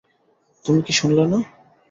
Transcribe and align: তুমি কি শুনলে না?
তুমি 0.65 0.79
কি 0.85 0.93
শুনলে 0.93 1.23
না? 1.25 1.39